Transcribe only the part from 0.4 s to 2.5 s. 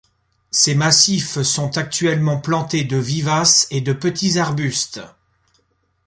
Ces massifs sont actuellement